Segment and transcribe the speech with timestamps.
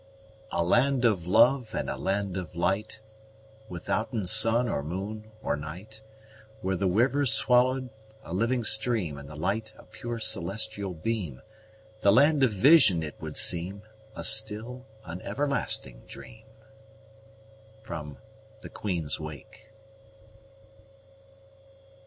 [0.49, 3.01] A land of love, and a land of light,
[3.69, 6.01] Withouten sun, or moon, or night:
[6.61, 7.91] Where the river swa'd
[8.23, 11.43] a living stream, And the light a pure celestial beam:
[12.01, 13.83] The land of vision, it would seem
[14.15, 16.45] A still, an everlasting dream.
[18.63, 19.69] _Queen's Wake.